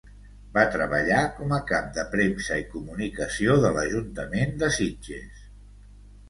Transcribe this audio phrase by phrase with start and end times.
[0.53, 5.45] Va treballar com a cap de premsa i comunicació de l'ajuntament de Sitges.